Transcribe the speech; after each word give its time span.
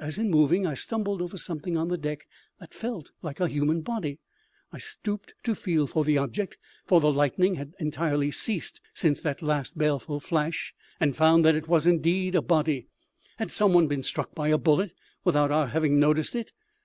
as 0.00 0.18
in 0.18 0.28
moving 0.28 0.66
I 0.66 0.74
stumbled 0.74 1.22
over 1.22 1.36
something 1.36 1.76
on 1.76 1.86
the 1.86 1.96
deck 1.96 2.26
that 2.58 2.74
felt 2.74 3.12
like 3.22 3.38
a 3.38 3.46
human 3.46 3.82
body. 3.82 4.18
I 4.72 4.78
stooped 4.78 5.34
to 5.44 5.54
feel 5.54 5.86
for 5.86 6.02
the 6.02 6.18
object 6.18 6.58
for 6.84 7.00
the 7.00 7.12
lightning 7.12 7.54
had 7.54 7.76
entirely 7.78 8.32
ceased 8.32 8.80
since 8.92 9.22
that 9.22 9.40
last 9.40 9.78
baleful 9.78 10.18
flash 10.18 10.74
and 10.98 11.14
found 11.14 11.44
that 11.44 11.54
it 11.54 11.68
was 11.68 11.86
indeed 11.86 12.34
a 12.34 12.42
body. 12.42 12.88
Had 13.36 13.52
some 13.52 13.72
one 13.72 13.86
been 13.86 14.02
struck 14.02 14.34
by 14.34 14.48
a 14.48 14.58
bullet 14.58 14.92
without 15.22 15.52
our 15.52 15.68
having 15.68 16.00
noticed 16.00 16.34
it? 16.34 16.50